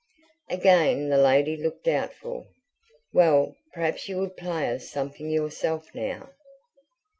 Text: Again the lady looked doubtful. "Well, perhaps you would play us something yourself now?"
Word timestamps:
Again 0.49 1.09
the 1.09 1.17
lady 1.19 1.55
looked 1.55 1.83
doubtful. 1.83 2.47
"Well, 3.13 3.55
perhaps 3.71 4.09
you 4.09 4.17
would 4.17 4.35
play 4.35 4.67
us 4.73 4.89
something 4.89 5.29
yourself 5.29 5.93
now?" 5.93 6.31